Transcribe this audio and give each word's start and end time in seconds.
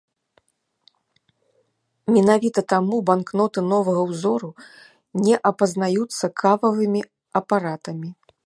Менавіта 2.15 2.59
таму 2.73 2.95
банкноты 3.11 3.59
новага 3.73 4.01
ўзору 4.13 4.49
не 5.29 5.35
апазнаюцца 5.53 6.25
кававымі 6.45 7.01
апаратамі. 7.43 8.09